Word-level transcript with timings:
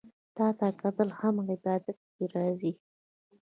تاته 0.35 0.67
کتل 0.81 1.09
هم 1.19 1.35
عبادت 1.51 1.97
کی 2.13 2.23
راځي 2.35 2.71